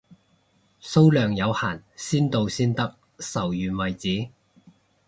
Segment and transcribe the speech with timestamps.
[0.79, 4.29] 數量有限，先到先得，售完為止，